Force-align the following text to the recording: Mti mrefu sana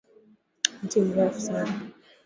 Mti 0.83 0.99
mrefu 1.01 1.39
sana 1.41 1.73